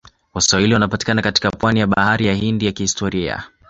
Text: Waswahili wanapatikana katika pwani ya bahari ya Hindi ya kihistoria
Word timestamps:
Waswahili 0.33 0.73
wanapatikana 0.73 1.21
katika 1.21 1.51
pwani 1.51 1.79
ya 1.79 1.87
bahari 1.87 2.25
ya 2.27 2.33
Hindi 2.33 2.65
ya 2.65 2.71
kihistoria 2.71 3.43